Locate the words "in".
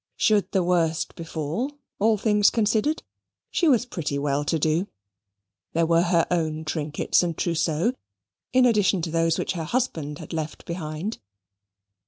8.51-8.65